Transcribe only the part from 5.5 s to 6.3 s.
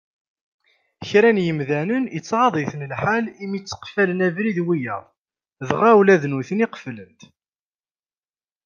dɣa ula d